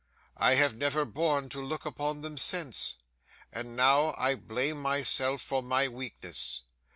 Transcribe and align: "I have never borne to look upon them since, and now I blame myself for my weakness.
"I 0.37 0.55
have 0.55 0.75
never 0.77 1.05
borne 1.05 1.47
to 1.49 1.61
look 1.63 1.85
upon 1.85 2.21
them 2.21 2.35
since, 2.35 2.95
and 3.53 3.75
now 3.75 4.15
I 4.17 4.33
blame 4.33 4.81
myself 4.81 5.43
for 5.43 5.61
my 5.61 5.87
weakness. 5.87 6.63